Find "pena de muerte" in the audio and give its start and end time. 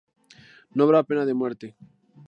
1.03-1.67